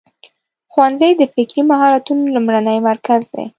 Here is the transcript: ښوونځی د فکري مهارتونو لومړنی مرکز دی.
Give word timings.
ښوونځی 0.71 1.11
د 1.15 1.21
فکري 1.33 1.61
مهارتونو 1.71 2.23
لومړنی 2.35 2.77
مرکز 2.89 3.21
دی. 3.33 3.45